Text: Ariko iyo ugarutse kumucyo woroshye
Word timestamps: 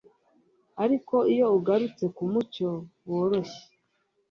Ariko 0.83 1.15
iyo 1.33 1.47
ugarutse 1.57 2.05
kumucyo 2.15 2.69
woroshye 3.09 3.63